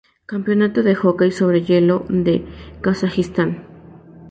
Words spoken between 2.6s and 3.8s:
Kazajistán